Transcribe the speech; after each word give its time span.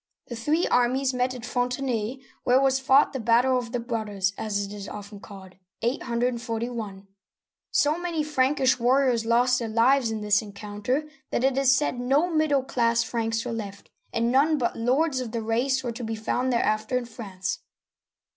The 0.29 0.35
three 0.35 0.65
armies 0.67 1.13
met 1.13 1.35
at 1.35 1.43
Fontenay 1.45 2.15
(f6Nt 2.17 2.17
ne'), 2.17 2.25
where 2.43 2.59
was 2.59 2.79
fought 2.79 3.13
the" 3.13 3.19
Battle 3.29 3.55
of 3.59 3.71
the 3.71 3.79
Brothers," 3.79 4.33
as 4.35 4.65
it 4.65 4.73
is 4.73 4.89
often 4.89 5.19
called 5.19 5.57
(841). 5.83 7.05
So 7.69 7.99
many 7.99 8.23
Frankish 8.23 8.79
warriors 8.79 9.27
lost 9.27 9.59
their 9.59 9.69
lives 9.69 10.09
in 10.09 10.21
this 10.21 10.41
encounter 10.41 11.07
that 11.29 11.43
it 11.43 11.55
is 11.55 11.71
said 11.75 11.99
no 11.99 12.27
middle 12.33 12.63
class 12.63 13.03
Franks 13.03 13.45
were 13.45 13.51
left, 13.53 13.91
and 14.11 14.31
none 14.31 14.57
but 14.57 14.75
lords 14.75 15.19
of 15.19 15.33
that 15.33 15.41
race 15.43 15.83
were 15.83 15.91
to 15.91 16.03
be 16.03 16.15
found 16.15 16.51
thereafter 16.51 16.97
in 16.97 17.05
France. 17.05 17.59